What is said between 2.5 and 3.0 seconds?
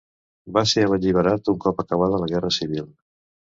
Civil.